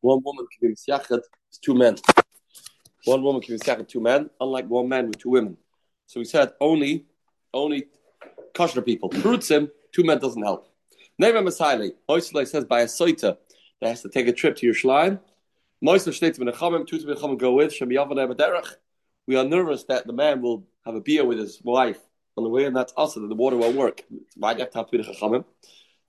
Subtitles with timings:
[0.00, 1.20] one woman can be Mesiachet
[1.62, 1.96] two men.
[3.04, 5.56] One woman can be Mesiachet two men, unlike one man with two women.
[6.06, 7.06] So we said only,
[7.54, 7.86] only
[8.54, 9.10] kosher people.
[9.10, 10.68] Prutzim, two men doesn't help.
[11.18, 13.36] Neva Masaili, Oisulai says by a soita
[13.80, 15.18] that has to take a trip to your shrine.
[15.84, 17.74] Moisel states when a chamim, two to go with,
[19.26, 21.98] We are nervous that the man will have a beer with his wife
[22.36, 24.02] on the way, and that's also that the water won't work.
[24.36, 25.44] Why do you have to have Twitter Chachamim?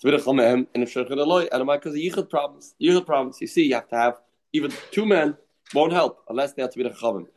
[0.04, 2.76] And if because of Yichud problems.
[2.82, 3.40] Yichud problems.
[3.40, 4.18] You see, you have to have
[4.54, 5.38] even two men
[5.73, 7.28] won't help unless they have Twitter Chachamim.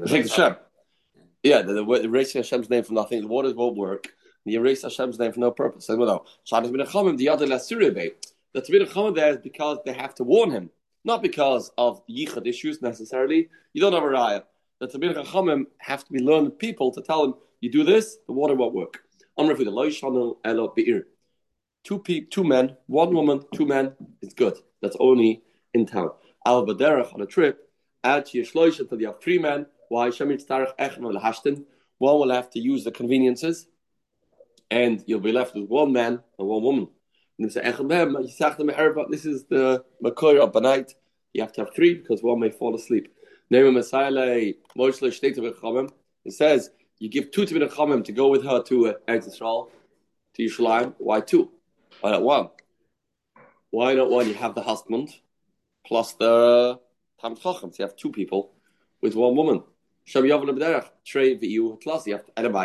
[0.00, 0.56] The Shem.
[1.42, 4.08] Yeah, the, the, the erasing Hashem's name from nothing, the waters won't work.
[4.44, 5.86] And you erase Hashem's name for no purpose.
[5.86, 7.16] So, well, no.
[7.16, 7.46] The other.
[7.46, 10.70] The Chachamim there is because they have to warn him,
[11.04, 13.48] not because of Yichud issues necessarily.
[13.72, 14.42] You don't have a raya
[14.80, 18.54] the Chachamim have to be learned people to tell him, you do this, the water
[18.54, 19.02] won't work.
[21.84, 24.58] Two people, two men, one woman, two men is good.
[24.82, 25.42] That's only
[25.74, 26.10] in town.
[26.44, 27.70] Al Baderach on a trip,
[28.02, 29.66] add to your shloish until you have three men.
[29.88, 30.10] Why?
[30.10, 33.66] One will have to use the conveniences,
[34.70, 36.88] and you'll be left with one man and one woman.
[37.38, 40.94] This is the Makor of the night.
[41.32, 43.14] You have to have three because one may fall asleep.
[43.50, 43.86] It
[46.32, 49.70] says you give two to the Chamim to go with her to uh, Eretz Yisrael,
[50.34, 50.94] to Yerushalayim.
[50.98, 51.50] Why two?
[52.00, 52.48] Why not one?
[53.70, 54.28] Why not one?
[54.28, 55.14] You have the husband
[55.86, 56.78] plus the
[57.20, 57.36] Chacham.
[57.36, 58.52] So you have two people
[59.00, 59.62] with one woman.
[60.06, 60.32] You have to, you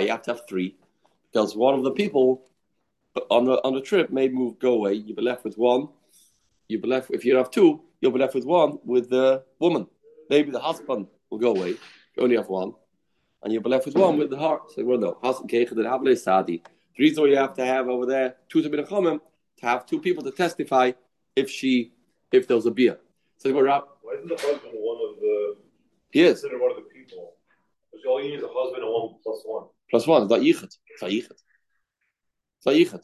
[0.10, 0.76] have to have three
[1.32, 2.46] because one of the people
[3.30, 4.94] on the on the trip may move go away.
[4.94, 5.90] You'll be left with one.
[6.68, 7.82] You'll be left if you have two.
[8.02, 9.88] You'll be left with one with the woman.
[10.30, 11.76] Maybe the husband will go away.
[12.16, 12.74] You only have one.
[13.44, 14.72] And you'll be left with one with the heart.
[14.72, 15.18] So, well, no.
[15.22, 16.64] Husband Keicha, then Havle Sadi.
[16.98, 19.20] The reason why you have to have over there two to to
[19.62, 20.92] have two people to testify
[21.36, 21.92] if she,
[22.32, 22.98] if there's a beer.
[23.38, 24.00] So, we're up.
[24.02, 25.58] Why isn't the husband one of the.
[26.12, 26.40] He is.
[26.40, 27.34] Considered one of the people.
[27.92, 29.68] Because all you need is a husband and one plus one.
[29.90, 30.24] Plus one.
[30.24, 30.78] It's not Yichud.
[30.88, 31.32] It's not Yichud.
[32.58, 33.04] It's not Yichud.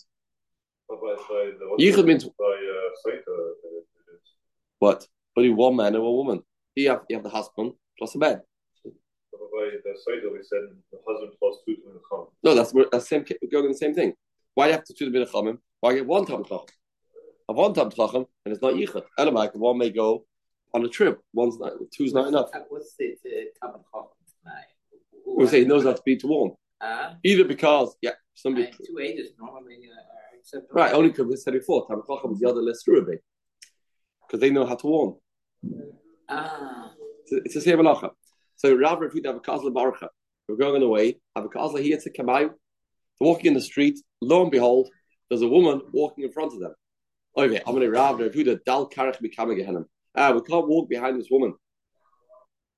[1.80, 2.26] Yichud means.
[2.26, 2.30] Uh,
[3.06, 3.54] Saita,
[4.80, 5.08] what?
[5.36, 6.44] Only one man and one woman.
[6.76, 8.42] You have, you have the husband plus a bed.
[12.44, 14.14] No, that's that's same going the same thing.
[14.56, 16.70] Why do you have to do the bit of Why get one time tlachim?
[17.48, 19.04] Have one time tlachim, and it's not yichud.
[19.18, 20.26] Elamai, one may go
[20.74, 21.20] on a trip.
[21.34, 22.50] One's not, two's not enough.
[22.70, 23.16] What's the
[23.62, 23.74] time
[25.26, 26.52] We say he knows how to be to warm.
[26.82, 30.60] Uh, Either because yeah, somebody right, two ages normally uh.
[30.72, 33.06] Right, only because we said before, time tlachim is the other less true
[34.30, 35.16] because they know how to warm.
[36.30, 36.92] Ah.
[37.32, 38.12] It's, the same halacha.
[38.60, 40.10] So Rav Rafid have a kazla barcha.
[40.50, 41.18] We're going on the way.
[41.34, 42.50] Have a kazla here to Kamayu.
[43.22, 43.98] Walking in the street.
[44.22, 44.90] Lo and behold,
[45.30, 46.74] there's a woman walking in front of them.
[47.38, 49.50] Okay, I'm going to Rav Rafid dal karach become
[50.14, 51.54] Ah, we can't walk behind this woman.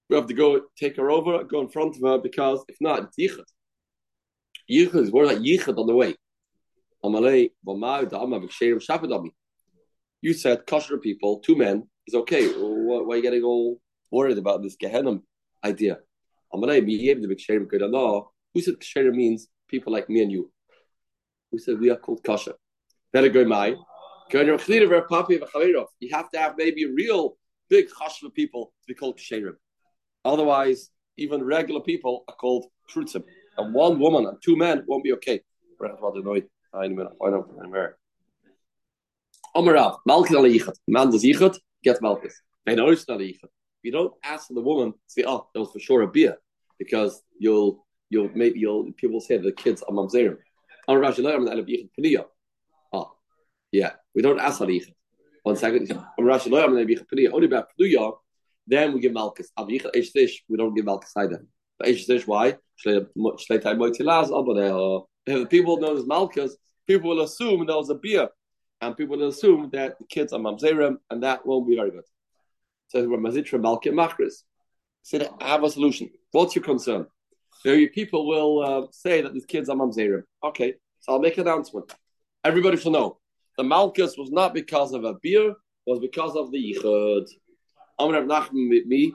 [0.08, 3.10] We have to go take her over, go in front of her because if not,
[3.18, 3.46] it's yichud.
[4.70, 6.16] Yichud is more like yichud on the way.
[10.22, 12.50] You said kosher people, two men, is okay.
[12.50, 13.80] Why, are you getting all
[14.12, 15.22] worried about this Gehenna
[15.64, 16.00] idea?
[16.54, 16.62] Who
[18.62, 20.52] said Ksherim means people like me and you?
[21.52, 22.54] Who said we are called kosher?
[23.14, 23.76] Better go my.
[24.34, 24.40] You
[26.12, 27.38] have to have maybe real
[27.70, 29.56] big chashva people to be called ksherim.
[30.24, 33.24] Otherwise, even regular people are called trutzim.
[33.58, 35.42] And one woman and two men won't be okay.
[39.56, 40.76] Amarav, Malkin al Yichot.
[40.88, 42.42] Man does Yichot, gets Malchus.
[42.66, 43.50] And Oish not Yichot.
[43.84, 46.38] You don't ask the woman, say, oh, that was for sure a beer,
[46.78, 50.38] because you'll, you'll, maybe you'll, people say the kids are Mamzerim.
[50.88, 50.96] Oh,
[53.72, 54.94] yeah, we don't ask Yichot.
[55.44, 55.92] One second.
[56.20, 58.14] Only about Paniya,
[58.68, 59.52] then we give Malchus.
[59.58, 61.46] We don't give Malchus either.
[61.80, 61.90] But
[62.26, 62.58] why?
[62.86, 66.56] Shlei Tai oh, uh, If people know there's Malchus,
[66.88, 68.30] people will assume there was a beer
[68.82, 72.04] and people will assume that the kids are mamzerim, and that won't be very good.
[72.92, 74.44] So we're mazitra malkim machris.
[75.02, 76.10] So I have a solution.
[76.32, 77.08] What's your concern?
[77.64, 80.24] Maybe people will uh, say that these kids are mamzerim.
[80.44, 81.90] Okay, so I'll make an announcement.
[82.44, 83.20] Everybody should know
[83.58, 85.54] the malchus was not because of a beer,
[85.86, 87.30] was because of the yichud.
[87.98, 89.14] I'm Nachman with me,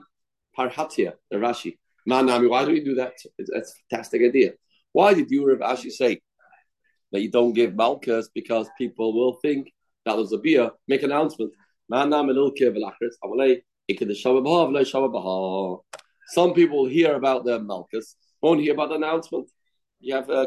[0.59, 1.77] parhatia, the Rashi.
[2.09, 3.13] Manami, why do we do that?
[3.37, 4.53] It's, it's a fantastic idea.
[4.93, 6.23] Why did you, Rav Ashi, say
[7.13, 9.71] that you don't give Malkas because people will think
[10.07, 11.53] that was a beer, make an announcement.
[16.29, 19.51] Some people hear about the Malkas, won't hear about the announcement.
[20.01, 20.47] You have, uh,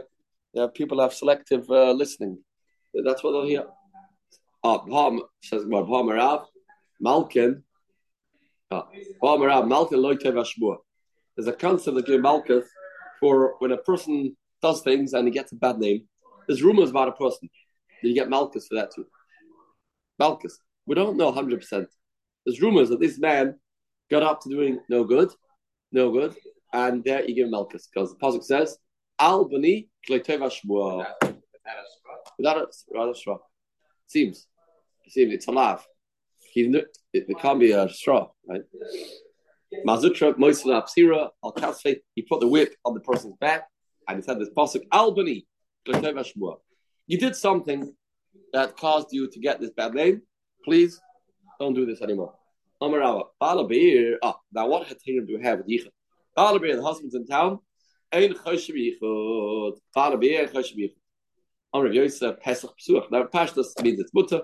[0.54, 2.40] you have people have selective uh, listening.
[2.94, 3.66] That's what they'll hear.
[4.64, 6.08] Bam says Malkin.
[6.08, 6.48] Rav,
[7.00, 7.64] Malkin.
[11.36, 12.66] There's a concept that give Malkus
[13.20, 16.08] for when a person does things and he gets a bad name.
[16.48, 17.50] There's rumors about a person.
[18.04, 19.06] You get Malkus for that too?
[20.22, 20.54] Malkus.
[20.90, 21.86] We don't know 100%.
[22.44, 23.54] There's rumors that this man
[24.10, 25.32] got up to doing no good,
[25.92, 26.36] no good,
[26.74, 28.76] and there you give him Malkus because the Pasuk says,
[29.20, 31.06] Al Bani Kleiteva Shmua.
[32.40, 33.38] Without a, without a straw.
[34.08, 34.48] Seems.
[35.08, 35.86] Seems it's alive.
[36.54, 38.62] He, it, it can't be a straw, right?
[39.86, 43.68] Mazutra, Moisla, Psira, Al Kasfe, he put the whip on the person's back
[44.08, 45.46] and he said this Pasuk, Albany,
[45.86, 47.94] you did something
[48.54, 50.24] that caused you to get this bad name.
[50.70, 51.02] Please
[51.60, 52.36] don't do this anymore.
[52.80, 55.90] Amarawa, Balabir, ah, now what Hatirim do we have with Yichud?
[56.38, 57.58] Balabir, the husband's in town,
[58.12, 60.94] Ein Choshev Yichud, Balabir, Choshev Yichud.
[61.74, 63.10] Amrav Yosef, Pesach Psuach.
[63.10, 64.42] Now, Pashtas means it's mutter.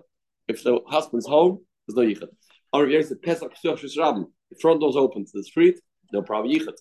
[0.47, 2.29] If the husband's home, there's no Yichud.
[2.73, 4.25] Amrav Yosef, Pesach Psuach Shusrabim.
[4.49, 5.79] The front door's open to the street,
[6.11, 6.73] no problem Yichud.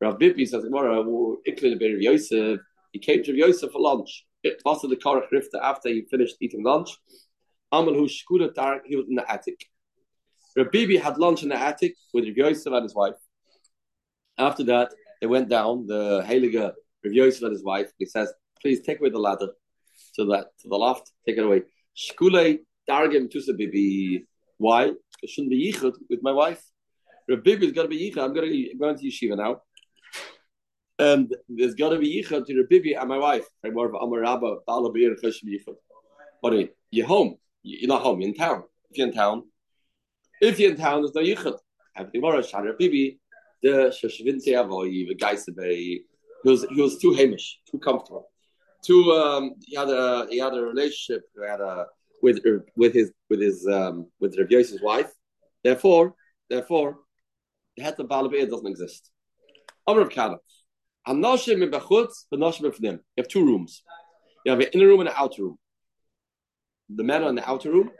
[0.00, 2.58] Rav Bibi says, Iklin Rav Yosef,
[2.90, 4.26] he came to Yosef for lunch.
[4.42, 6.90] It was the Korach Rifta after he finished eating lunch.
[7.72, 9.64] Amal who Shkuda Tarak, he was in the attic.
[10.56, 13.14] Rav Bibi had lunch in the attic with Rav Yosef and his wife.
[14.36, 16.72] After that, they went down, the Heilige
[17.04, 17.90] Rav Yosef and his wife.
[17.98, 19.48] He says, please take away the ladder
[20.16, 21.62] to the, to the loft, take it away.
[21.96, 22.58] Shkule
[22.88, 24.24] Dargim Tusa.
[24.58, 24.92] Why?
[25.22, 26.62] It shouldn't be Yichud with my wife.
[27.28, 28.22] Rav Bibi is going to be Yichud.
[28.22, 29.62] I'm going to, going to Yeshiva now.
[30.98, 33.46] And there's got to be Yichud to Rav Bibi and my wife.
[33.62, 33.92] What
[36.50, 36.68] do you mean?
[36.90, 37.36] You're home.
[37.62, 38.20] You're not home.
[38.20, 38.64] You're in town.
[38.90, 39.44] If you're in town,
[40.40, 41.58] if you're in town, there's no Yichud.
[41.94, 42.42] Have the Gemara,
[42.78, 43.20] Bibi,
[43.62, 46.04] the Shashvinte Avoy, the Geisebe, he
[46.44, 48.28] was, he was too hamish, too comfortable.
[48.84, 51.86] Too, um, he had a he had a relationship he had a,
[52.20, 52.40] with
[52.74, 55.12] with his with his um, with Rav Yosef's wife.
[55.62, 56.16] Therefore,
[56.50, 56.98] therefore,
[57.76, 59.10] the head of Balabir doesn't exist.
[59.86, 60.36] Amr of Kana.
[61.06, 61.22] You
[63.18, 63.82] have two rooms.
[64.44, 65.58] You have an inner room and an outer room.
[66.94, 67.90] The men are in the outer room.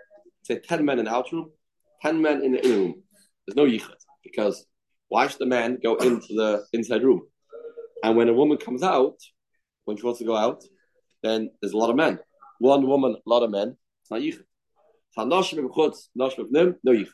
[0.42, 1.50] Say ten men in the outer room,
[2.02, 3.02] ten men in the inner room.
[3.46, 4.66] There's no yichud because
[5.08, 7.22] why should the man go into the inside room?
[8.02, 9.16] And when a woman comes out,
[9.84, 10.64] when she wants to go out,
[11.22, 12.18] then there's a lot of men.
[12.58, 13.76] One woman, a lot of men.
[14.02, 14.44] It's not yichud.
[15.16, 17.10] Hanoshim bechutz, hanoshim b'fnim, no yichud.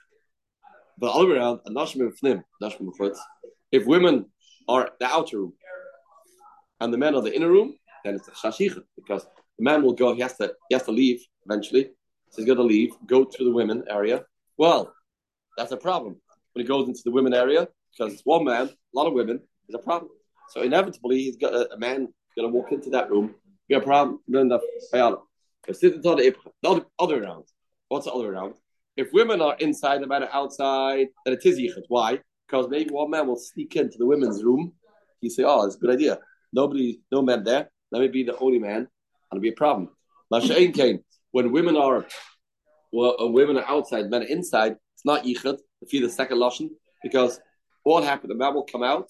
[0.98, 3.18] But all around, hanoshim b'chutz.
[3.70, 4.26] If women
[4.68, 5.52] are the outer room
[6.80, 9.26] and the men are the inner room, then it's a shashicha because
[9.58, 10.14] the man will go.
[10.14, 10.52] He has to.
[10.68, 11.90] He has to leave eventually.
[12.30, 14.24] So he's going to leave, go to the women area.
[14.58, 14.92] Well,
[15.56, 16.16] that's a problem
[16.52, 19.40] when he goes into the women area because it's one man, a lot of women.
[19.68, 20.10] Is a problem.
[20.48, 23.34] So inevitably, he's got a, a man going to walk into that room.
[23.70, 24.20] Got a problem.
[24.26, 24.60] The
[25.66, 27.44] the other, around.
[27.88, 28.54] What's the other way around?
[28.96, 31.82] If women are inside, the men are outside, then it is yichud.
[31.88, 32.20] Why?
[32.46, 34.72] Because maybe one man will sneak into the women's room.
[35.20, 36.18] You say, "Oh, it's a good idea."
[36.52, 37.70] Nobody, no men there.
[37.92, 38.88] Let me be the only man,
[39.30, 39.90] it'll be a problem.
[40.32, 41.00] Masha'in came
[41.32, 42.06] when women are,
[42.92, 44.76] well, uh, women are outside, men are inside.
[44.94, 46.70] It's not yichud to feed the second lashon
[47.02, 47.40] because
[47.84, 48.30] what happened?
[48.30, 49.08] The man will come out.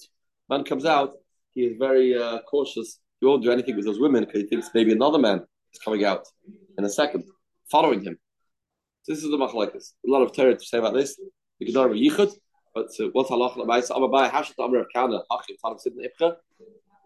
[0.49, 1.13] Man comes out.
[1.55, 3.01] He is very uh, cautious.
[3.21, 5.39] He won't do anything with those women because he thinks maybe another man
[5.73, 6.27] is coming out
[6.77, 7.25] in a second,
[7.71, 8.19] following him.
[9.03, 9.93] So this is the machlekes.
[10.07, 11.19] A lot of Torah to say about this.
[11.59, 12.33] The Gedar of Yichud,
[12.75, 13.91] but uh, what's halacha l'maisa?
[13.91, 16.37] Ababai hashat amr of kana hachim tanim sidin ipcha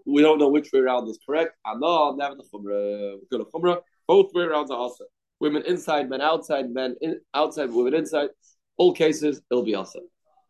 [0.07, 1.53] we don't know which way around is correct.
[1.77, 3.19] no, never the chumrah.
[3.31, 3.81] Good chumrah.
[4.07, 5.05] Both way around are also
[5.41, 8.31] women inside, men outside, men in, outside, women inside.
[8.77, 10.01] All cases, it'll be also.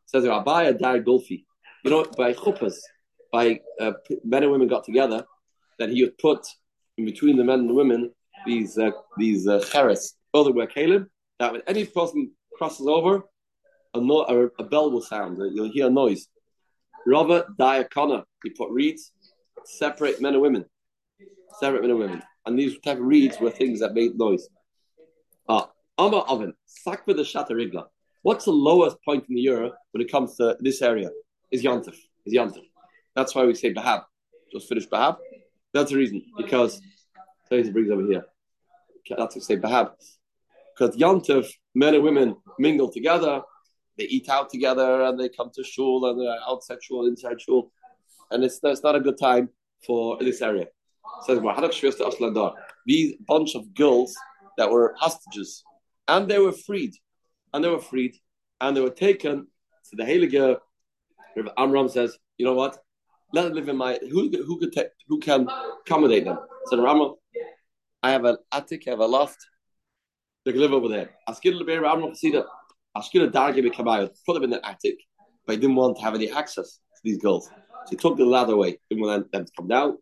[0.07, 1.45] Says Rabbi Dar Golfi.
[1.85, 2.77] You know, by chuppahs,
[3.33, 3.93] by uh,
[4.25, 5.25] men and women got together,
[5.79, 6.47] that he would put
[6.97, 8.13] in between the men and the women
[8.47, 11.07] these uh, these uh, cheres, other were Caleb.
[11.39, 13.23] that when any person crosses over,
[13.95, 15.39] a, no, a, a bell will sound.
[15.55, 16.29] You'll hear a noise.
[17.07, 19.13] Robert Diakona, he put reeds
[19.67, 20.65] separate men and women.
[21.59, 22.23] Separate men and women.
[22.47, 24.49] And these type of reeds were things that made noise.
[25.49, 26.55] Ah, Amma oven,
[26.87, 27.85] sakva the shatarigla.
[28.23, 31.11] What's the lowest point in the year when it comes to this area?
[31.51, 31.97] Is Yantif.
[32.25, 32.65] Is Yantif.
[33.15, 34.05] That's why we say Bahab.
[34.53, 35.19] Just finish Bahab.
[35.75, 36.23] That's the reason.
[36.37, 36.81] Because
[37.49, 38.25] so he brings over here.
[39.11, 39.93] That's what say Bahab.
[40.77, 43.43] Because Yantif, men and women mingle together,
[43.99, 47.71] they eat out together and they come to shul and they're outside shul, inside shul
[48.33, 49.49] and it's, it's not a good time
[49.87, 50.67] for this area.
[51.27, 51.41] Says
[52.87, 54.15] these bunch of girls
[54.59, 55.63] that were hostages,
[56.09, 56.95] and they were freed,
[57.53, 58.15] and they were freed,
[58.61, 59.47] and they were taken.
[59.91, 60.59] to the Heilige
[61.57, 62.79] Amram says, "You know what?
[63.33, 65.49] Let them live in my who who could take, who can
[65.81, 66.39] accommodate them."
[66.71, 67.17] The Rambam,
[68.03, 69.41] I have an attic, I have a loft.
[70.45, 71.09] They can live over there.
[71.29, 72.45] Askid the bear Amram Chasida.
[72.97, 74.99] Askid Dargi became out, put them in the attic,
[75.47, 77.49] but he didn't want to have any access to these girls.
[77.85, 79.99] So he took the ladder away, didn't want them to come down.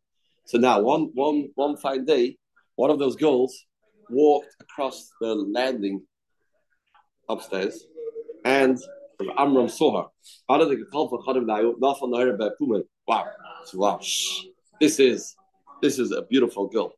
[0.46, 2.36] So now one one one fine day,
[2.76, 3.66] one of those girls
[4.08, 6.02] walked across the landing
[7.28, 7.86] upstairs,
[8.44, 8.78] and
[9.36, 10.08] Amram saw her.
[10.48, 12.84] From the Puman.
[13.06, 13.26] Wow,
[13.74, 14.00] wow,
[14.80, 15.36] this is
[15.82, 16.92] this is a beautiful girl.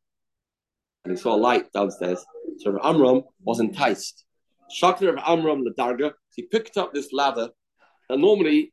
[1.05, 2.25] And he saw a light downstairs.
[2.59, 4.25] So Amram was enticed.
[4.71, 7.51] Shakir of Amram the Darga, he picked up this ladder.
[8.13, 8.71] And normally,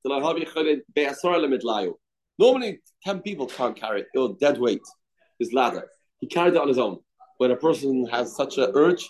[2.38, 4.08] normally 10 people can't carry it.
[4.14, 4.82] Was dead weight,
[5.40, 5.88] this ladder.
[6.20, 7.00] He carried it on his own.
[7.38, 9.10] When a person has such an urge,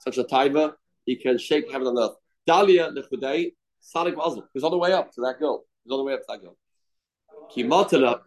[0.00, 0.72] such a taiva,
[1.04, 2.12] he can shake heaven and earth.
[2.48, 3.52] Dalia lechudei,
[3.82, 4.44] Sadik Mazal.
[4.54, 5.66] He's on the way up to that girl.
[5.84, 6.40] He's on the way up to that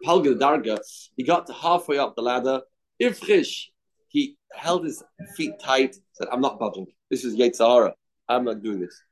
[0.06, 0.78] Palga Darga,
[1.16, 2.60] he got halfway up the ladder.
[3.02, 3.64] Ifrish,
[4.06, 5.02] he held his
[5.36, 6.86] feet tight, said, I'm not budging.
[7.10, 7.92] This is Yetzara.
[8.28, 9.02] I'm not doing this.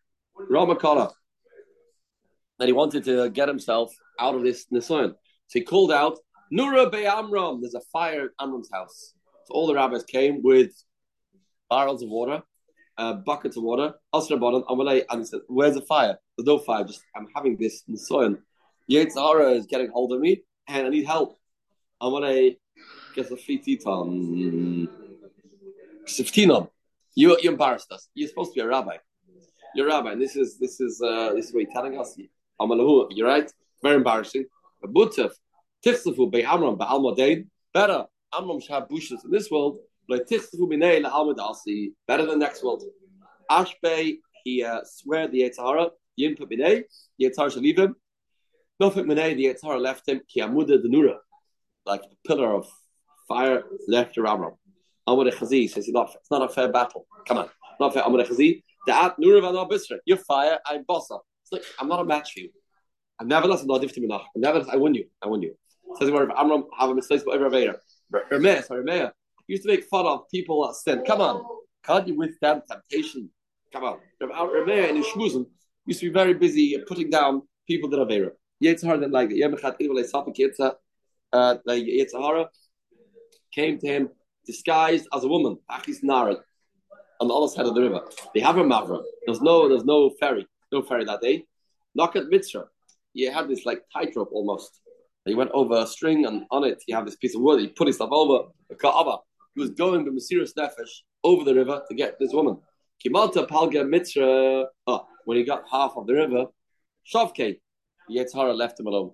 [0.49, 1.11] Ramakala.
[2.59, 5.11] And he wanted to get himself out of this Nisayan.
[5.47, 6.19] So he called out,
[6.53, 7.61] Nura Be Amram.
[7.61, 9.15] There's a fire at Amram's house.
[9.47, 10.71] So all the rabbis came with
[11.71, 12.43] barrels of water,
[12.97, 16.19] uh, buckets of water, Asra and he said, Where's the fire?
[16.37, 18.39] There's no fire, just I'm having this Nisayan.
[18.91, 21.39] Yetzara is getting hold of me and I need help.
[22.03, 22.57] Amalei
[23.15, 24.89] gets a free titan.
[26.07, 26.71] Siftinon.
[27.15, 28.09] You you embarrassed us.
[28.15, 28.97] You're supposed to be a rabbi.
[29.75, 32.17] You're a rabbi, and this is this is uh, this is what you're telling us.
[32.61, 33.51] You're right.
[33.83, 34.47] Very embarrassing.
[34.85, 35.33] Butef,
[35.85, 37.47] Tichsafu be Amram be Almodain.
[37.73, 39.79] Better Amram have bushes in this world.
[40.09, 41.93] Like Tichsafu b'nei le'almad asi.
[42.07, 42.83] Better than next world.
[43.51, 45.91] Ashbei he uh, swear the Yetzahara.
[46.17, 46.85] Yim put b'nei.
[47.19, 47.95] The Yetzahara should leave him.
[48.83, 50.21] Nofik b'nei the Yetzahara left him.
[50.29, 51.17] Ki amuda denura,
[51.87, 52.67] like a pillar of
[53.29, 54.55] fire left to Amram.
[55.07, 57.07] Amar Chazi says, it's not a fair battle.
[57.27, 57.49] Come on,
[57.81, 58.03] not fair.
[58.05, 58.63] Amar Chazi.
[60.07, 61.21] You're fire, I'm bossa.
[61.51, 62.51] It's like, I'm not a match for you.
[63.19, 64.25] I've never listened to Adif Timinach.
[64.37, 65.07] I've never, I win you.
[65.23, 65.55] I win you.
[65.99, 67.77] Says where Amram have a mistake but Avera.
[68.13, 69.13] Rameya, sorry, Rameya.
[69.47, 71.03] Used to make fun of people that sin.
[71.07, 71.43] Come on.
[71.85, 73.31] Can't you withstand temptation?
[73.73, 73.99] Come on.
[74.23, 75.47] Rameya and Shmuzim
[75.87, 78.31] used to be very busy putting down people that are Avera.
[78.63, 80.75] Yetzahara didn't like Idwale Safik Yetzah,
[81.33, 82.49] uh, Yetzahara
[83.53, 84.11] came to him
[84.45, 86.39] disguised as a woman, Achis Narad,
[87.21, 88.01] on the other side of the river.
[88.35, 89.03] They have a mavra.
[89.27, 91.45] There's no, there's no ferry, no ferry that day.
[91.95, 92.65] Knock Nakat Mitzra,
[93.13, 94.81] he had this like tightrope almost.
[95.25, 97.61] He went over a string, and on it he had this piece of wood.
[97.61, 99.19] He put himself over the Kaaba.
[99.55, 102.59] He was going with Mesiris Nefesh over the river to get this woman.
[103.05, 104.67] Kimalta Palga Mitzra.
[104.87, 106.47] Oh, ah, when he got half of the river,
[107.13, 107.61] Shavke,
[108.11, 109.13] Yetzhara left him alone.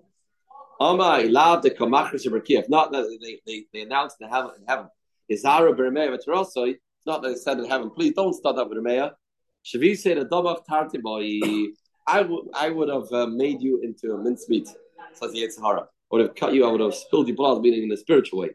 [0.79, 4.87] Amai, lab the Kamachris Not that they, they, they announced in heaven, in heaven
[5.31, 5.73] Izara.
[5.77, 7.89] It's not that they said in heaven.
[7.89, 9.11] Please don't start that with remeya.
[9.65, 11.39] Shavi said a domach tarti boy.
[12.07, 14.67] I would I would have uh, made you into a mincemeat,
[15.13, 15.83] says the Yitzhara.
[15.83, 16.65] I would have cut you.
[16.65, 18.49] I would have spilled your blood, meaning in a spiritual way.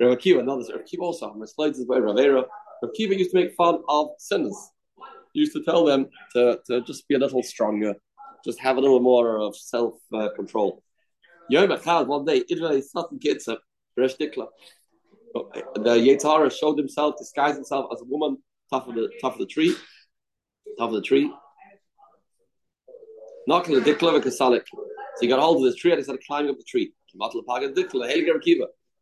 [0.00, 1.32] Rav Akiva, another Rav Akiva also.
[1.34, 2.46] My slides is by Ravera.
[2.82, 4.56] Rav Akiva used to make fun of sinners.
[5.34, 7.94] He used to tell them to, to just be a little stronger,
[8.44, 10.82] just have a little more of self uh, control.
[11.50, 13.58] Yom Echad, one day, Israel Satan Kitzah,
[13.96, 14.46] Resh Dikla
[15.32, 18.38] the Yetzara showed himself, disguised himself as a woman,
[18.70, 19.74] top of the top of the tree,
[20.78, 21.32] top of the tree.
[23.46, 24.64] Knocking the dikla kasalik.
[24.70, 26.92] So he got hold of this tree and he started climbing up the tree.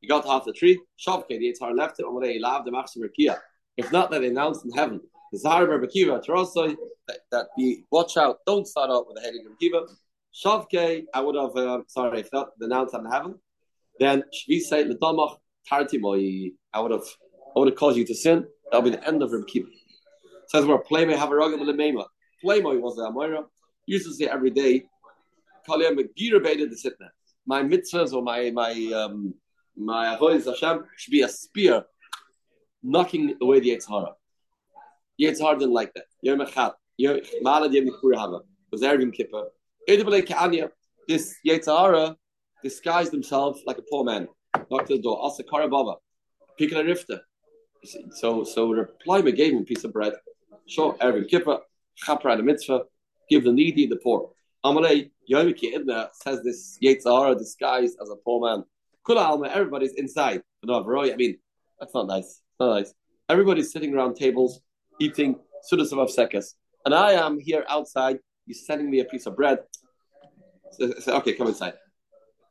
[0.00, 0.80] He got half the tree.
[0.98, 2.06] Shavke, the Yetzara left it.
[2.32, 3.36] He loved the Machsim
[3.76, 5.00] If not, that they announced in heaven.
[5.32, 6.74] The Zahar Berbakiva, Tarosoi,
[7.06, 9.82] that, that be watch out, don't start out with the Helig Kiva.
[10.34, 13.34] Shavke, I would have, uh, sorry, if not the announced in heaven,
[13.98, 15.36] then Shvi say, the Damach,
[15.70, 17.04] Tartimoy, I would have
[17.54, 18.46] I would have caused you to sin.
[18.70, 19.66] That'll be the end of Reb Kiva.
[20.48, 22.04] Says where a ragam lemema.
[22.42, 23.44] Playmoy was the Amora.
[23.86, 24.84] Used to say every day,
[25.68, 27.08] Kaliyam Gira baited the sitna.
[27.46, 29.34] My mitzvahs or my my um
[29.76, 31.84] my avodas Hashem should be a spear
[32.82, 34.14] knocking away the Yetzirah.
[35.20, 36.04] Yetzirah didn't like that.
[36.22, 36.72] Yom Echad.
[37.42, 38.40] Malad Yom Kippur Hava.
[38.70, 39.48] Was Erev Kippur.
[41.08, 42.16] This Yetzirah
[42.62, 44.28] disguised himself like a poor man
[44.70, 45.96] knock to the door, Asa Karababa,
[46.58, 47.20] pick a rifta.
[48.10, 50.14] So so reply me gave him a piece of bread.
[50.68, 51.60] Show Erev Kippur,
[52.04, 52.82] Chapra the mitzvah,
[53.28, 54.30] give the needy the poor.
[54.64, 58.64] Amalei Yom Idna says this Yetzirah disguised as a poor man.
[59.06, 60.42] Kula Alma, everybody's inside.
[60.62, 61.38] No, I mean,
[61.80, 62.24] that's not nice.
[62.24, 62.94] It's Not nice.
[63.28, 64.60] Everybody's sitting around tables
[65.00, 65.36] eating
[65.70, 66.54] sudas of sekas.
[66.84, 68.18] And I am here outside.
[68.46, 69.58] You're sending me a piece of bread.
[70.72, 71.74] So, so, okay, come inside.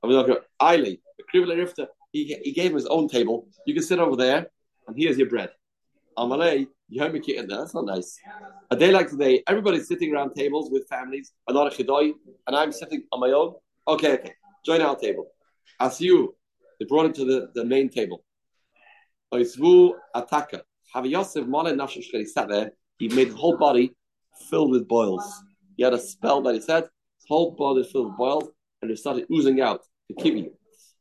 [0.03, 0.39] I'm not going
[2.11, 3.47] he, he gave him his own table.
[3.65, 4.47] You can sit over there,
[4.87, 5.51] and here's your bread.
[6.17, 7.47] Amalei, Yom Kippur.
[7.47, 8.17] That's not nice.
[8.71, 12.13] A day like today, everybody's sitting around tables with families, another chidoy,
[12.47, 13.53] and I'm sitting on my own.
[13.87, 14.33] Okay, okay.
[14.65, 15.27] Join our table.
[15.79, 16.35] As you,
[16.79, 18.23] they brought him to the, the main table.
[19.33, 20.61] Oisvu Ataka.
[20.93, 22.71] Have Yosef Mona Nafshashkari he sat there.
[22.97, 23.95] He made his whole body
[24.49, 25.25] filled with boils.
[25.75, 28.49] He had a spell that he said, his whole body filled with boils,
[28.81, 29.81] and it started oozing out
[30.19, 30.53] kill you.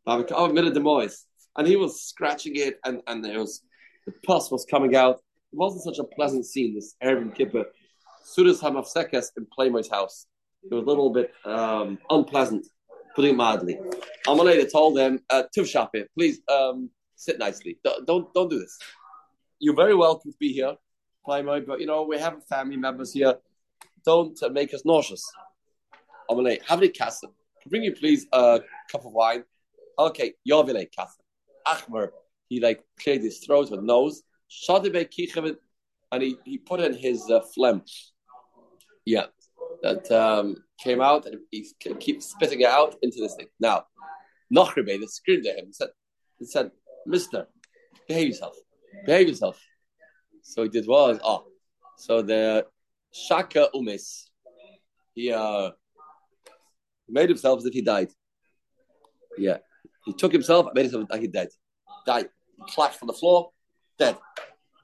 [0.07, 3.63] And he was scratching it, and, and there was
[4.07, 5.17] the pus was coming out.
[5.53, 7.67] It wasn't such a pleasant scene, this Erev Kippur.
[8.25, 10.27] Sudas Hamafsekes in Playmoy's house.
[10.63, 12.67] It was a little bit um, unpleasant,
[13.15, 13.79] putting it mildly.
[14.27, 17.79] Amaleda told them, uh, Shape, please um, sit nicely.
[17.85, 18.79] Don't, don't, don't do this.
[19.61, 20.75] You're very welcome to be here,
[21.25, 23.37] Playmoy, but you know, we have family members here.
[24.05, 25.25] Don't uh, make us nauseous.
[26.31, 27.31] Amalei, have any kassim?
[27.69, 28.61] Bring you please a
[28.91, 29.45] cup of wine.
[29.99, 31.25] Okay, Yovile kassim.
[31.67, 32.11] Achmer,
[32.49, 34.23] he like cleared his throat with nose.
[36.13, 37.83] And he, he put in his uh, phlegm.
[39.05, 39.27] Yeah,
[39.83, 41.67] that um, came out and he
[42.01, 43.49] keeps spitting it out into this thing.
[43.59, 43.87] Now,
[44.55, 45.89] Nachrebe, that screamed at him, said,
[46.39, 46.71] he said,
[47.07, 47.49] Mister,
[48.07, 48.57] behave yourself.
[49.05, 49.61] Behave yourself.
[50.43, 51.47] So he did was, oh,
[51.99, 52.67] so the
[53.13, 54.29] Shaka Umis,
[55.15, 55.71] he uh,
[57.09, 58.11] made himself as if he died.
[59.37, 59.59] Yeah.
[60.05, 61.49] He took himself, made himself like he died.
[62.07, 62.29] Died.
[62.75, 63.51] Collapsed on the floor,
[63.99, 64.17] dead.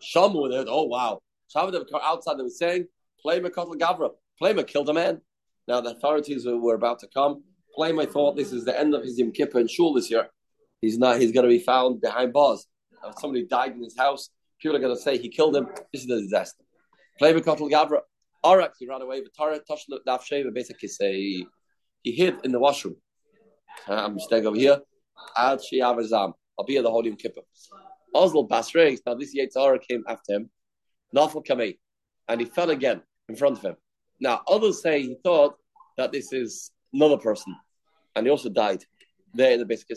[0.02, 1.20] Shamu there, oh wow.
[1.54, 2.86] Shavim outside they were saying,
[3.24, 4.10] Plema Kotl Gavra.
[4.40, 5.20] Plema killed a man.
[5.68, 7.44] Now the authorities were about to come.
[7.74, 10.28] Plema thought this is the end of his Yom Kippur and Shul this year.
[10.80, 11.20] He's not.
[11.20, 12.66] He's going to be found behind bars.
[13.06, 14.28] If somebody died in his house,
[14.60, 15.68] people are going to say he killed him.
[15.92, 16.64] This is a disaster.
[17.18, 18.00] Play Kotel Gavra.
[18.44, 19.22] Arak, he ran away.
[19.22, 21.46] But Torah Toshla Dafsheva basically say
[22.02, 22.96] he hid in the washroom.
[23.88, 24.80] Uh, I'm staying over here.
[25.36, 26.32] Ad Shiavazam.
[26.62, 27.42] At the Holy Yom Kippur.
[28.14, 29.00] Oslo Basreis.
[29.06, 30.50] Now this Yetzara came after him.
[31.14, 31.78] Nafal Kamei.
[32.28, 33.76] And he fell again in front of him.
[34.20, 35.56] Now others say he thought
[35.96, 37.54] that this is another person.
[38.14, 38.84] And he also died
[39.34, 39.88] there in the basic.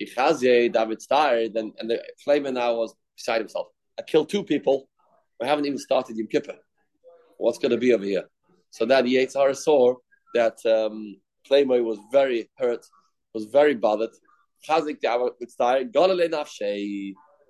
[0.00, 3.68] Kichazie, David died, and, and the flamer now was beside himself.
[3.98, 4.88] I killed two people.
[5.40, 6.56] We haven't even started Yom Kippur.
[7.38, 8.24] What's going to be over here?
[8.70, 9.94] So that the Yitzhar saw
[10.34, 11.16] that um,
[11.50, 12.84] was very hurt,
[13.34, 14.10] was very bothered.
[14.66, 14.98] Chazik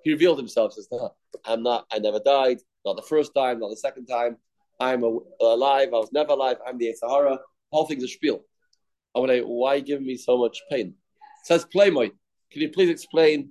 [0.03, 0.73] He revealed himself.
[0.73, 1.13] Says, no,
[1.45, 1.85] "I'm not.
[1.91, 2.57] I never died.
[2.85, 3.59] Not the first time.
[3.59, 4.37] Not the second time.
[4.79, 5.89] I'm alive.
[5.89, 6.57] I was never alive.
[6.67, 7.37] I'm the Yitzhara.
[7.71, 8.43] Whole thing's a spiel.
[9.15, 9.43] I want to.
[9.43, 10.87] Why give me so much pain?
[10.87, 12.09] It says Playmoy.
[12.51, 13.49] Can you please explain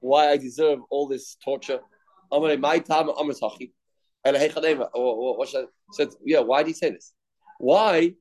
[0.00, 1.80] why I deserve all this torture?
[2.32, 3.72] I'm going My time, I'm a Sahi.
[4.24, 4.50] And hey,
[5.92, 7.14] said, yeah, why did he say this?
[7.58, 8.14] Why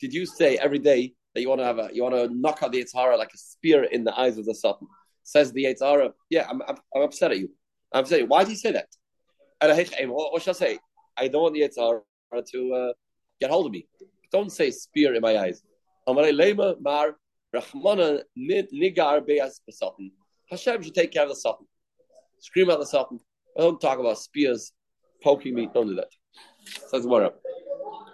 [0.00, 2.62] did you say every day that you want to have a, you want to knock
[2.62, 4.86] out the Yitzhara like a spear in the eyes of the Satan?
[5.22, 7.48] Says the Yitzhara, yeah, I'm, I'm, I'm upset at you.
[7.92, 8.88] I'm saying, why did he say that?
[10.08, 10.78] What should I say?
[11.16, 12.00] I don't want the Yitzhara
[12.52, 12.92] to uh,
[13.40, 13.86] get hold of me.
[14.30, 15.62] Don't say spear in my eyes.
[16.08, 17.16] Mar.
[20.50, 21.66] Hashem should take care of the Satan.
[22.40, 23.20] Scream out the Satan.
[23.56, 24.72] Don't talk about spears
[25.22, 25.68] poking me.
[25.72, 26.08] Don't do that.
[26.88, 27.32] Says Gemara.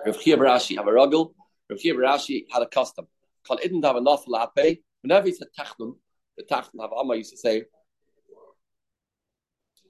[0.04, 1.32] Rav Chiya bar Ashi have a ruggle.
[1.70, 3.06] Rav Barashi had a custom.
[3.46, 4.82] Called idn't have enough lape.
[5.02, 5.96] Whenever he said tachnun,
[6.36, 7.64] the tachnun have Amma used to say,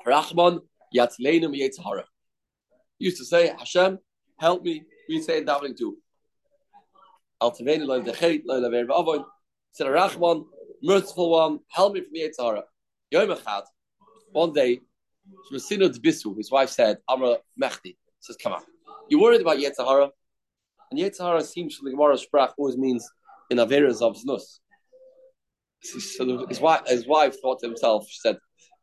[0.07, 0.61] Rachman
[0.95, 2.05] yatzleinu miyetzahara.
[2.99, 3.99] Used to say, Hashem,
[4.39, 4.83] help me.
[5.09, 5.99] We say in davening too.
[7.43, 9.25] Altiveni lo dechet lo lever v'avoin
[9.73, 10.45] said Rachman,
[10.83, 12.65] merciful one, help me from the.
[13.11, 13.63] Yom Echad,
[14.33, 14.81] one day,
[15.51, 18.63] Shmasinu Bisu, his wife said, Amra Mechti, says, come on,
[19.09, 20.11] you worried about Yitzhara?
[20.91, 23.09] And Yitzhara seems from the Gemara Sprach always means
[23.51, 24.61] in Averas of Znus.
[25.83, 28.39] So his wife, his wife thought to himself, she said,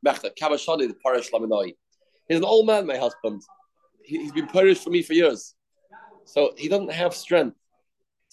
[0.05, 1.73] Mechta, the Parish Laminoi.
[2.27, 3.41] He's an old man, my husband.
[4.03, 5.55] He, has been punished for me for years.
[6.25, 7.57] So he doesn't have strength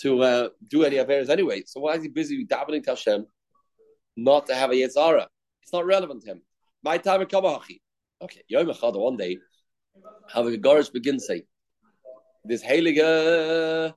[0.01, 1.63] to uh, do any affairs anyway.
[1.67, 3.27] So why is he busy davening to Hashem
[4.17, 5.27] not to have a Yetzara?
[5.63, 6.43] It's not relevant to him.
[6.83, 7.81] My time in Kamahachi.
[8.21, 9.39] Okay, Yom Echad, one day,
[10.35, 11.43] Garish begin say,
[12.45, 13.93] this Heilige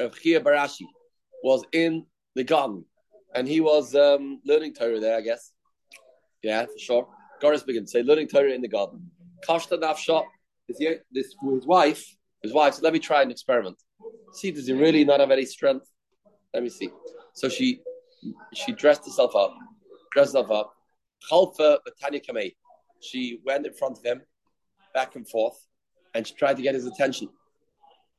[0.00, 0.86] of Chiya bar Ashi
[1.42, 2.84] was in the garden
[3.34, 5.52] and he was um, learning Torah there, I guess.
[6.42, 7.08] Yeah, for sure.
[7.40, 9.10] Garish begin say, learning Torah in the garden.
[9.46, 10.24] Kashta Nafshot,
[10.68, 10.78] his,
[11.12, 12.04] his wife,
[12.42, 13.76] his wife said, let me try an experiment
[14.36, 15.90] see, does he really not have any strength?
[16.54, 16.90] Let me see.
[17.34, 17.80] So she
[18.54, 19.54] she dressed herself up,
[20.12, 20.72] dressed herself up.
[21.30, 22.54] Chalfa Batanya Kamei.
[23.00, 24.22] She went in front of him,
[24.94, 25.58] back and forth,
[26.14, 27.28] and she tried to get his attention.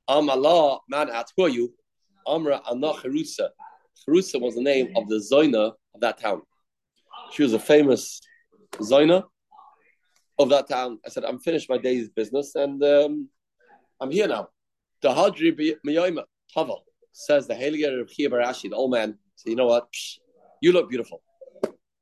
[0.09, 1.73] Amala man at who you?
[2.27, 3.49] Amra Anna Cherusa.
[4.07, 6.41] Cherusa was the name of the Zoina of that town.
[7.31, 8.21] She was a famous
[8.75, 9.23] Zoina.
[10.39, 10.99] of that town.
[11.05, 13.29] I said, I'm finished my day's business and um,
[13.99, 14.49] I'm here now.
[15.01, 16.23] The Hadri Miyoima
[16.55, 19.91] Tavel says the Heilige of Barashi, the old man, said, you know what?
[19.91, 20.19] Psh,
[20.61, 21.21] you look beautiful.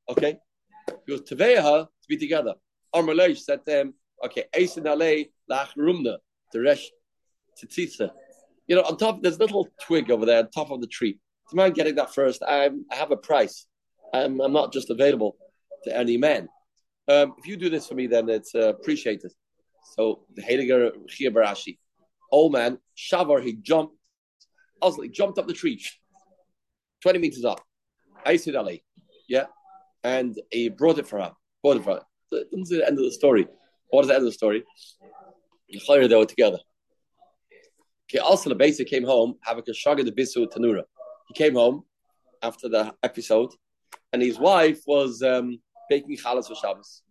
[0.08, 0.38] Okay?
[1.06, 2.54] He goes, Teveha to be together.
[2.94, 6.16] Armalej said to him, okay, Eisin Ale Lach Rumna,
[6.52, 6.90] the Resh
[7.64, 8.10] Tzitza.
[8.66, 11.12] You know, on top, there's a little twig over there on top of the tree.
[11.12, 11.18] Do
[11.52, 12.42] you mind getting that first?
[12.46, 13.66] I'm, I have a price.
[14.12, 15.36] I'm, I'm not just available
[15.84, 16.48] to any man.
[17.08, 19.32] Um, if you do this for me, then it's uh, appreciated.
[19.94, 21.78] So the Heiliger Chiya bar Ashi,
[22.32, 23.94] old man, Shavar, he jumped,
[24.82, 25.82] also jumped up the tree,
[27.02, 27.62] 20 meters up.
[28.26, 28.82] Aisid Ali,
[29.28, 29.44] yeah,
[30.02, 31.32] and he brought it for her.
[31.62, 32.02] Brought it for her.
[32.32, 33.46] That doesn't the end of the story.
[33.90, 34.64] What is the end of the story?
[35.68, 36.58] The they were together.
[38.08, 40.82] Okay, also the basic came home, the bisu tanura.
[41.28, 41.84] He came home
[42.42, 43.50] after the episode,
[44.12, 45.58] and his wife was um,
[45.90, 47.02] baking challahs for Shabbos.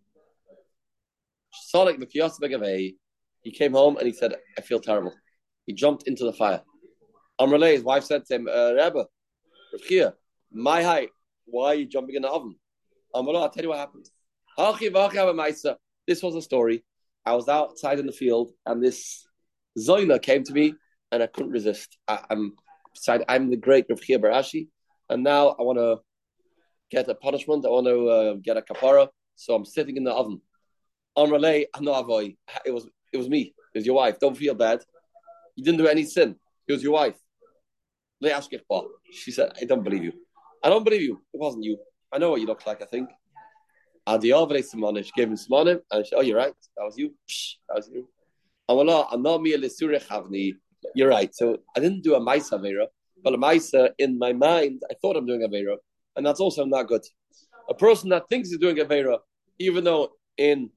[3.42, 5.12] He came home and he said, I feel terrible.
[5.66, 6.62] He jumped into the fire.
[7.40, 9.04] Amrele, his wife said to him, uh, Rebbe,
[9.90, 10.12] Rav
[10.52, 11.10] my height,
[11.44, 12.56] why are you jumping in the oven?
[13.14, 14.08] Amrele, I'll tell you what happened.
[16.06, 16.84] This was a story.
[17.24, 19.26] I was outside in the field and this
[19.78, 20.74] Zoila came to me
[21.12, 21.96] and I couldn't resist.
[22.08, 22.54] I, am
[23.28, 24.68] I'm the great Rav Barashi,
[25.08, 25.98] and now I want to
[26.90, 27.66] get a punishment.
[27.66, 29.08] I want to uh, get a kapara.
[29.36, 30.40] So I'm sitting in the oven.
[31.14, 32.36] On relay, avoy.
[32.64, 33.54] It was it was me.
[33.74, 34.18] It was your wife.
[34.18, 34.82] Don't feel bad.
[35.54, 36.36] You didn't do any sin.
[36.68, 37.16] It was your wife.
[39.12, 40.12] She said, I don't believe you.
[40.62, 41.22] I don't believe you.
[41.32, 41.78] It wasn't you.
[42.12, 43.10] I know what you look like, I think.
[44.08, 46.54] She gave him simonim, and she, oh, you're right.
[46.76, 47.14] That was you.
[47.68, 48.08] That was you.
[50.94, 51.34] You're right.
[51.34, 52.86] So I didn't do a Maisa Vera,
[53.22, 55.76] but a Maisa uh, in my mind, I thought I'm doing a Vera
[56.16, 57.02] and that's also not good.
[57.68, 59.18] A person that thinks he's doing a Avera,
[59.58, 60.70] even though in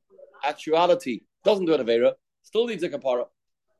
[0.43, 3.25] actuality doesn't do an Avera, still needs a kapara.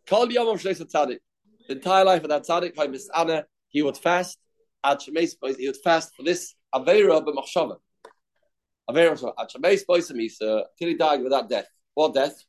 [0.08, 1.20] Call Yom Tzaddik.
[1.68, 4.40] The entire life of that tzaddik, by Anna, he would fast
[4.84, 7.76] at Shemeis he would fast for this Avera b'machshava.
[8.90, 11.68] Avera so at Shemeis Bois Misa uh, till he died without death.
[11.94, 12.44] What death?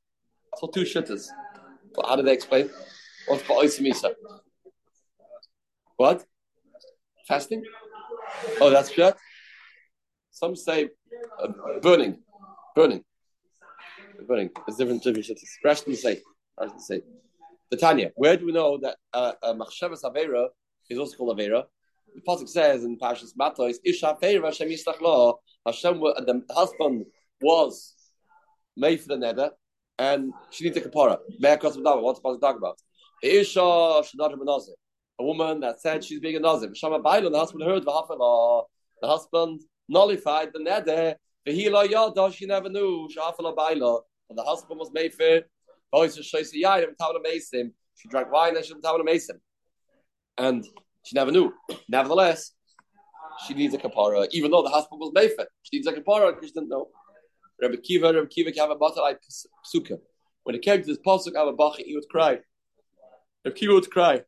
[0.56, 1.26] So two shitters.
[1.94, 2.70] But how do they explain?
[3.30, 4.12] What's for Misa?
[5.96, 6.24] What?
[7.28, 7.62] Fasting?
[8.60, 9.16] Oh, that's shut.
[10.32, 10.88] Some say
[11.40, 11.46] uh,
[11.80, 12.18] burning,
[12.74, 13.04] burning,
[14.26, 14.50] burning.
[14.66, 15.38] There's different different shit.
[15.64, 16.22] Rashi say,
[16.58, 17.02] Rashi say.
[17.70, 18.10] The Tanya.
[18.16, 20.48] Where do we know that uh, uh, machshavas avera
[20.88, 21.66] is also called avera?
[22.16, 27.06] The pasuk says in Parshas Matos, "Isha avera Hashem yislach lo." Hashem, the husband
[27.40, 27.94] was
[28.76, 29.52] made for the nether,
[30.00, 31.18] and she needs a kapara.
[31.38, 32.80] May I What's the pasuk talk about?
[33.22, 34.02] Isha
[35.20, 36.74] a woman that said she's being a nazir.
[36.74, 38.62] Shama Baila, the husband heard the
[39.02, 41.16] The husband nullified the neder.
[41.46, 43.08] V'hila yada, she never knew.
[43.14, 44.00] Shafala Baila.
[44.30, 45.42] And the husband was made for.
[47.96, 49.40] She drank wine and she didn't Tavla Mason.
[50.38, 50.64] And
[51.02, 51.52] she never knew.
[51.88, 52.52] Nevertheless,
[53.46, 55.46] she needs a kapara, even though the husband was made for.
[55.62, 56.88] She needs a kapara because she didn't know.
[57.60, 59.16] Rabbi Kiva, Rabbi Kiva, have a batalai
[59.66, 59.98] psuka.
[60.44, 62.38] When it came to this pasuk, Avabachi, he would cry.
[63.44, 64.22] Rabbi Kiva would cry.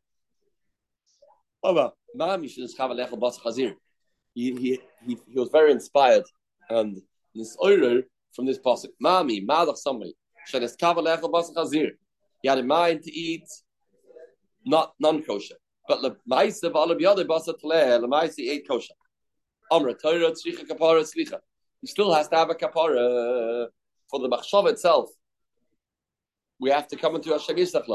[4.33, 6.23] He, he, he, he was very inspired
[6.69, 7.01] and
[7.35, 8.01] this oiler
[8.33, 8.87] from this pasuk.
[9.01, 10.15] Mami, madach somebody.
[10.51, 11.91] Shenes kavalech basach chazir.
[12.41, 13.47] He had in mind to eat
[14.65, 15.55] not non-kosher.
[15.87, 18.93] But the ma'isa v'alav yadeh basach tleh, the ma'isa ate kosher.
[19.71, 21.39] Amra, Torah, tzricha kapara, tzricha.
[21.81, 23.67] He still has to have a kapara
[24.09, 25.09] for the machshav itself.
[26.59, 27.87] We have to come into a shemizach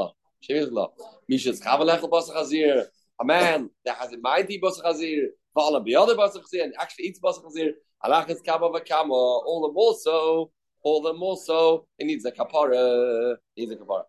[0.47, 2.85] Mishas basach
[3.21, 5.25] a man that has a mighty basar chazir,
[5.55, 7.73] v'alam b'yother basar chazir, and actually eats basar chazir,
[8.03, 13.35] alachas kama v'kama, all the more so, all the more so, it needs a kapara,
[13.57, 14.05] needs a kapara.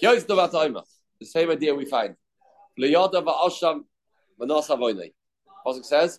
[0.00, 0.84] The
[1.22, 2.16] same idea we find.
[2.76, 3.84] L'yoda v'asham
[4.40, 5.12] v'nasa voynei.
[5.64, 6.18] Pasuk says,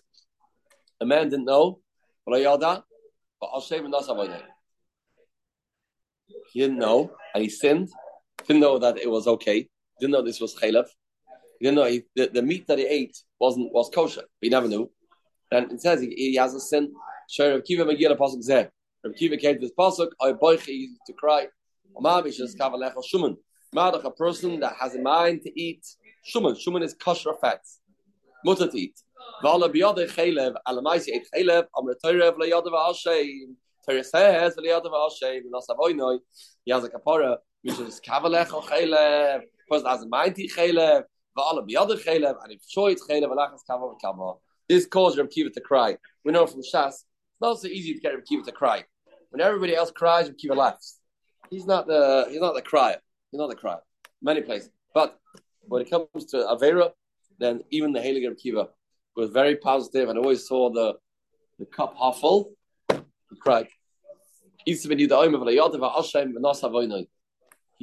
[1.00, 1.80] a man didn't know,
[2.26, 2.82] voynei.
[6.52, 7.90] He didn't know, and he sinned,
[8.46, 9.68] didn't know that it was okay,
[10.00, 10.86] didn't know this was chaylev,
[11.60, 14.24] you know, he, the, meat that he ate wasn't was kosher.
[14.40, 14.90] He never knew.
[15.50, 16.92] And it says he, he has a sin.
[17.30, 18.68] Sure, Rav Kiva Megillah pasuk zeh.
[19.04, 20.10] Rav Kiva came to this pasuk.
[20.20, 21.46] I boichi to cry.
[21.96, 23.36] Omamish is kavalech shuman.
[23.74, 25.86] Madach a person that has a mind to eat
[26.30, 26.54] shuman.
[26.54, 27.80] Shuman is kosher fats.
[28.44, 29.00] Mutter to eat.
[29.42, 30.56] V'ala biyadeh chaylev.
[30.68, 31.66] Alamaisi ate chaylev.
[31.76, 33.56] Amr toirev leyadav ha'ashem.
[33.88, 35.44] Torah says leyadav ha'ashem.
[35.50, 36.18] Nasavoinoi.
[36.64, 37.38] He has a kapara.
[37.64, 39.42] Which is kavalech chaylev.
[39.68, 41.04] Person has a mind to eat chaylev.
[44.68, 45.96] This caused Reb Kiva to cry.
[46.24, 47.04] We know from Shas, it's
[47.40, 48.84] not so easy to get Reb Kiva to cry.
[49.30, 51.00] When everybody else cries, Reb Kiva laughs.
[51.50, 52.98] He's not the he's not the crier.
[53.32, 53.80] He's not the crier.
[54.22, 55.18] Many places, but
[55.66, 56.92] when it comes to Avera,
[57.40, 58.68] then even the Heilige Reb Kiva
[59.16, 60.94] was very positive and always saw the
[61.58, 62.52] the cup half full.
[62.90, 63.68] He cried.
[64.66, 64.74] The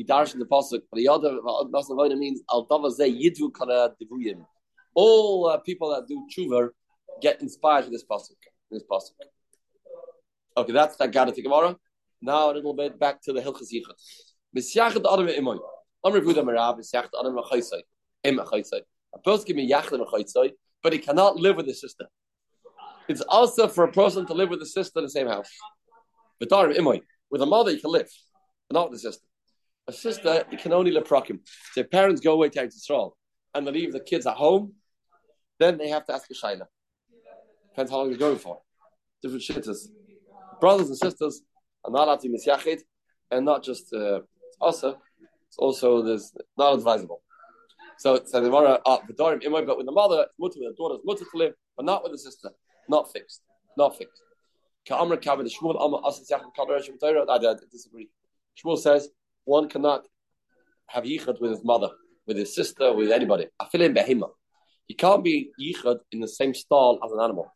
[0.06, 0.82] pasuk.
[0.96, 4.46] V'yadav means al yidvu kara divuyim.
[4.94, 6.70] All uh, people that do tshuva
[7.22, 8.38] get inspired with this pasuk.
[8.70, 9.12] This pasuk.
[10.58, 11.78] Okay, that's that Gada Gemara.
[12.22, 13.96] Now a little bit back to the Hilchas Yichud.
[14.56, 15.60] Misyachad Adam Imoy.
[16.04, 16.80] I'm reviewed Marab.
[16.80, 17.82] Misyachad Adam Machaisai.
[18.24, 18.82] Im Machaisai.
[19.14, 20.52] A person can be Yachad Machaisai,
[20.84, 22.06] but he cannot live with his sister.
[23.08, 25.50] It's also for a person to live with a sister in the same house.
[26.40, 27.02] But Darim Imoy.
[27.30, 28.10] With a mother, you can live,
[28.70, 29.26] but not with a sister.
[29.88, 31.40] A sister, can only live prokim.
[31.74, 33.18] So parents go away to Israel
[33.54, 34.74] and they leave the kids at home,
[35.60, 36.66] then they have to ask a shaila.
[37.70, 38.62] Depends how long you're going for.
[39.22, 39.88] Different shittas.
[40.60, 41.42] Brothers and sisters
[41.84, 42.80] are not allowed to misyachid,
[43.32, 44.20] and not just uh,
[44.60, 44.98] also,
[45.48, 47.22] it's also there's not advisable.
[47.98, 51.38] So it says uh, V'dorim imoy, but with the mother, with the daughter, mutter to
[51.38, 52.50] live, but not with the sister.
[52.90, 53.42] Not fixed.
[53.78, 54.22] Not fixed.
[54.90, 55.06] I
[57.72, 58.10] disagree.
[58.58, 59.10] Shmuel says
[59.46, 60.08] one cannot
[60.88, 61.90] have yichud with his mother,
[62.28, 63.48] with his sister, with anybody.
[63.62, 64.30] Afilin behema.
[64.88, 67.54] He can't be yichud in the same stall as an animal.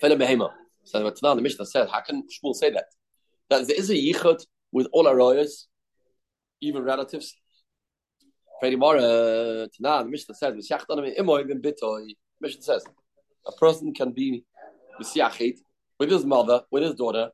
[0.00, 0.50] Afilin behema.
[0.84, 2.86] So what the Mishnah said, how can Shmuel say that?
[3.50, 5.66] That there is a yichud with all our royals,
[6.60, 7.34] even relatives.
[8.60, 10.54] Furthermore, Tanan, the Mishnah says,
[12.40, 12.84] Mishnah says,
[13.46, 14.44] a person can be
[15.98, 17.30] with his mother, with his daughter.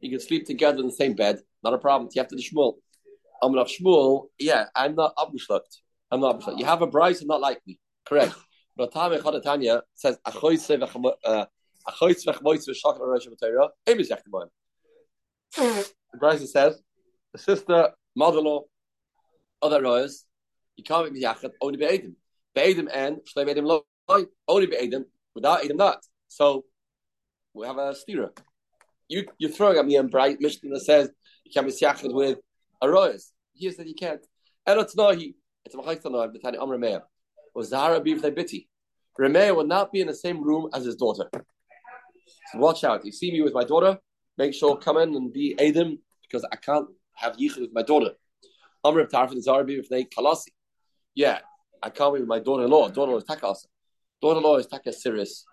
[0.00, 1.40] He can sleep together in the same bed.
[1.62, 2.08] Not a problem.
[2.14, 2.74] You have to the Shmuel.
[3.42, 4.28] I'm not Shmuel.
[4.38, 5.78] Yeah, I'm not abgeschluckt.
[6.10, 6.58] I'm not abgeschluckt.
[6.58, 7.78] You have a bride not like me.
[8.06, 8.34] Correct.
[8.76, 11.46] But Tame Chadatanya says, Achoyse yachtim uh,
[16.12, 16.82] The bride says,
[17.32, 18.62] the sister, mother-in-law,
[19.62, 20.24] other royals,
[20.76, 22.16] you can't make be yachid, only be Adam.
[22.54, 23.80] Be Adam and Shlei Adam loy,
[24.46, 25.98] only be Adam, without Adam not.
[26.28, 26.64] So,
[27.52, 28.32] we have a steerer.
[29.08, 31.10] You, you're throwing at me a bright mission that says
[31.44, 32.38] you can't be yachid with
[32.82, 33.32] a royals.
[33.54, 34.24] He said you can't.
[34.66, 35.34] And it's not he.
[35.64, 37.02] It's a machaytanah, the Tani Amr Meir.
[37.54, 38.66] Was Zahara be with biti?
[39.18, 41.28] Remeir will not be in the same room as his daughter.
[41.32, 43.04] So watch out.
[43.04, 43.98] You see me with my daughter,
[44.36, 48.12] make sure come in and be Adam because I can't have yichud with my daughter.
[48.84, 50.48] Amr Tarfin Zahara be with Kalasi.
[51.14, 51.40] Yeah,
[51.82, 52.90] I can't be with my daughter-in-law.
[52.90, 53.66] Daughter-in-law is takas.
[54.22, 55.44] Daughter-in-law is takas serious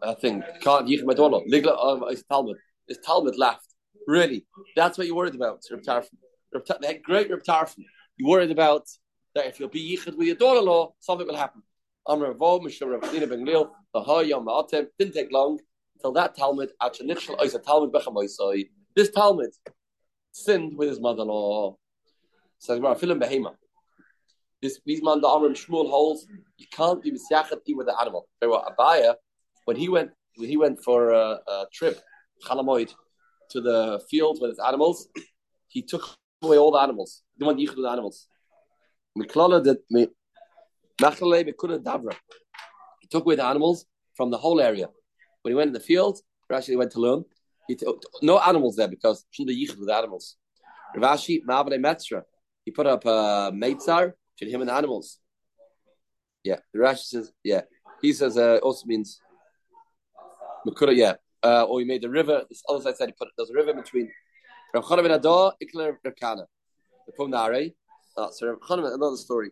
[0.00, 0.42] uh, thing.
[0.60, 1.44] Can't yichud my daughter.
[1.50, 2.56] Ligla of is Talmud.
[2.88, 3.68] Is Talmud laughed.
[4.06, 6.16] Really, that's what you're worried about, Reb Tarfin.
[6.52, 7.84] The great Reb Tarfin.
[8.16, 8.86] You're worried about
[9.34, 11.62] that if you'll be yichud with your daughter-in-law, something will happen.
[12.06, 15.60] Amr Vo, Mishra Reb China ben Glil, Hayam Ma'atem, didn't take long
[15.94, 19.50] until that Talmud, Achanichshal Oisa Talmud Bechamoisoi, this Talmud
[20.32, 21.76] sinned with his mother-in-law.
[22.58, 23.54] Says, we're feeling behema.
[24.60, 28.28] This these man the Amr Shmuel holds you can't be misyachet with the animal.
[28.40, 29.14] They were Abaye
[29.64, 32.00] when he went when he went for a, a trip
[32.46, 32.92] Chalamoid
[33.50, 35.08] to the field with his animals.
[35.68, 37.22] He took away all the animals.
[37.38, 38.28] He want yichud the animals.
[39.18, 39.64] Miklala.
[43.00, 44.88] He took away the animals from the whole area.
[45.42, 47.24] When he went in the field, Rashi went to learn.
[47.68, 50.36] He took no animals there because shouldn't be yichud with animals.
[50.96, 52.22] Ravashi Mavale Metzra.
[52.64, 55.18] He put up a meitzar to him and the animals.
[56.44, 57.62] Yeah, Rashi says, yeah.
[58.00, 59.20] He says uh, also means
[60.64, 61.14] yeah.
[61.44, 62.42] Uh, or he made the river.
[62.48, 64.10] This other side said he put there's a river between
[64.74, 66.46] Rav Chanan ben Adah, Ikler Rav Kana.
[67.06, 67.74] The Pumnare.
[68.14, 69.50] So Rav Chanan, another story.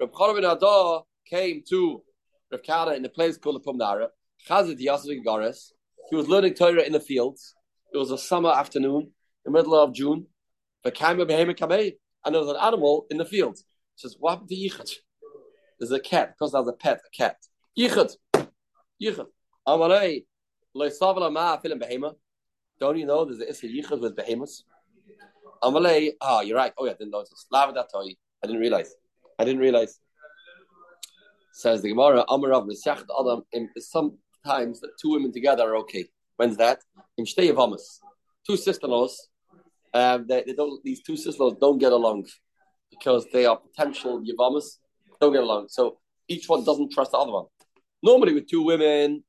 [0.00, 2.02] Rav Chanan ben Adah came to
[2.50, 4.08] Rav Kana in a place called the Pumnara.
[4.48, 5.72] Chazid Yasud.
[6.10, 7.54] He was learning Torah in the fields.
[7.92, 9.10] It was a summer afternoon,
[9.44, 10.26] the middle of June.
[10.84, 13.56] And there was an animal in the field.
[13.56, 14.90] He says, What happened to Yichud?
[15.78, 17.36] There's a cat, because there's a pet, a cat.
[17.78, 18.16] Yichud.
[19.02, 19.26] Yichud.
[19.66, 20.24] Amalei.
[20.74, 20.90] Don't
[22.98, 24.64] you know there's a Issa Yichud with behemoths?
[25.62, 26.12] Amalei.
[26.20, 26.72] Ah, you're right.
[26.78, 27.46] Oh, yeah, I didn't notice.
[27.52, 28.94] I didn't realize.
[29.38, 30.00] I didn't realize.
[31.52, 33.44] Says the Gemara, Amarav Misyachet Adam.
[33.78, 36.06] Sometimes the two women together are okay.
[36.36, 36.78] When's that?
[37.18, 38.00] In Shtei Yavamas.
[38.46, 39.28] Two sister-in-laws.
[39.92, 40.82] Um, they, they don't.
[40.82, 42.26] These two sister-in-laws don't get along
[42.90, 44.78] because they are potential Yavamas.
[45.20, 45.68] Don't get along.
[45.68, 47.44] So each one doesn't trust the other one.
[48.02, 49.22] Normally, with two women,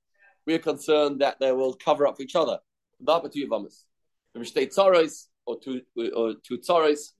[0.45, 2.59] we are concerned that they will cover up for each other.
[2.99, 3.85] Not with two Yavamas.
[5.45, 5.81] Or two
[6.15, 7.11] or two Tzaros,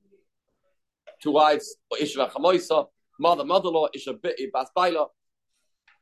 [1.22, 2.88] two wives, or Ishva Chamoisa,
[3.20, 5.08] mother, mother-in-law, Isha eh, Bas Baila.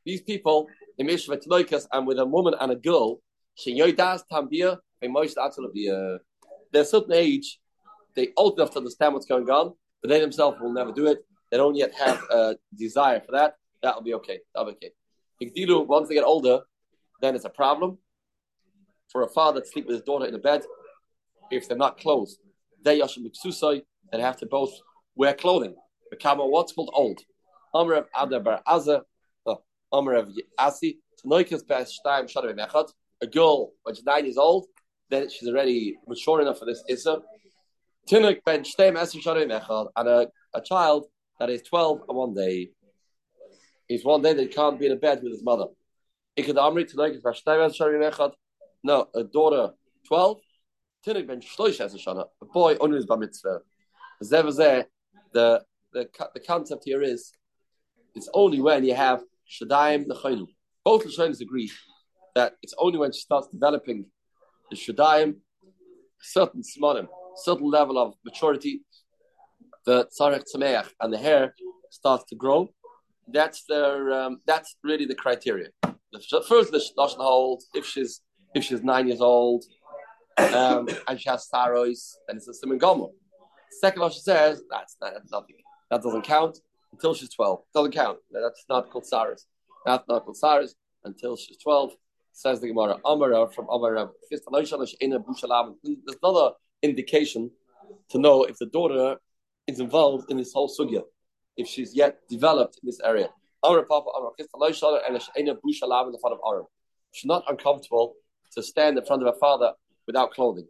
[0.04, 3.20] These people, in Tanoikas, and with a woman and a girl,
[3.58, 6.18] Sheyoidas tambia, a Moshe Atzalabia.
[6.72, 7.60] There's uh, a certain age,
[8.14, 11.24] they old enough to understand what's going on, but they themselves will never do it.
[11.50, 13.54] They don't yet have a desire for that.
[13.82, 14.40] That'll be okay.
[14.54, 14.92] That'll be okay.
[15.86, 16.60] Once they get older,
[17.22, 17.96] then it's a problem
[19.10, 20.62] for a father to sleep with his daughter in a bed
[21.50, 22.36] if they're not clothed.
[22.82, 24.72] They yashim miksusai, they have to both
[25.14, 25.74] wear clothing.
[26.10, 27.20] Become what's called old.
[27.74, 28.06] Amr of
[29.46, 29.60] oh,
[29.92, 32.26] of Asi, Tanoikas Best Time.
[33.22, 34.66] A girl, when she's nine years old,
[35.08, 37.18] then she's already mature enough for this Issa.
[38.10, 41.06] Tinuk Ben Shtem Esir Shadam Mechad, and a, a child
[41.38, 42.70] that is 12 and one day.
[43.88, 45.66] He's one day that can't be in a bed with his mother.
[48.84, 49.72] No, a daughter
[50.08, 50.40] 12.
[51.06, 52.24] Tinuk Ben Shloish Esir Shana.
[52.40, 53.60] A boy under his bar mitzvah.
[54.20, 57.32] The the the concept here is
[58.14, 60.46] it's only when you have Shadaim Nechayim.
[60.84, 61.70] Both Lashonis agree
[62.34, 64.06] that it's only when she starts developing
[64.70, 65.36] the Shadaim,
[66.20, 68.82] certain smonim, certain level of maturity,
[69.84, 71.54] the Tzarech Tzameach and the hair
[71.90, 72.68] starts to grow.
[73.28, 75.68] That's their um, that's really the criteria.
[76.12, 78.20] The first the Lashon holds if she's
[78.54, 79.64] if she's nine years old
[80.38, 83.06] um, and she has saros, then it's a Simon Gomer.
[83.80, 85.56] Second Lashon says that's, that's nothing.
[85.90, 86.58] That doesn't count
[86.92, 87.60] until she's 12.
[87.74, 88.18] Doesn't count.
[88.30, 89.42] That's not called Saras.
[89.84, 91.92] That's not called Saras until she's 12.
[92.32, 94.08] Says the Gemara, Amara from Amara.
[94.30, 94.42] There's
[96.22, 96.50] another
[96.82, 97.50] indication
[98.10, 99.16] to know if the daughter
[99.66, 101.02] is involved in this whole sugya,
[101.56, 103.28] if she's yet developed in this area.
[103.64, 103.76] She's
[107.24, 108.14] not uncomfortable
[108.54, 109.72] to stand in front of her father
[110.06, 110.66] without clothing.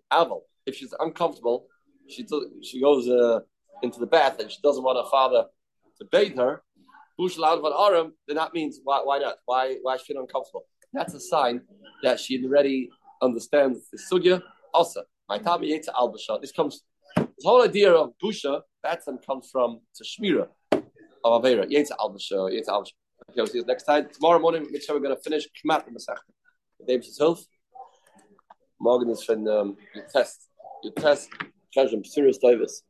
[0.67, 1.67] If she's uncomfortable,
[2.09, 2.27] she
[2.63, 3.41] she goes uh,
[3.83, 5.47] into the bath and she doesn't want her father
[5.99, 6.63] to bathe her,
[7.17, 9.37] bush loud van aram, then that means why, why not?
[9.47, 10.65] Why why she feel uncomfortable?
[10.93, 11.63] That's a sign
[12.03, 12.91] that she already
[13.23, 14.43] understands the sugya.
[14.75, 16.83] Also, my tami yetza al This comes
[17.17, 18.61] this whole idea of busha.
[18.83, 20.49] That comes from tashmira
[21.25, 22.85] of avera yetza al basha yetza al
[23.31, 24.09] Okay, see you next time.
[24.13, 26.19] Tomorrow morning, make sure we're going to finish Kmat Masechta.
[26.87, 27.47] David's health.
[28.81, 30.49] Morgen is from um, your test.
[30.83, 31.29] Your test.
[31.73, 32.83] Treasure serious Davis.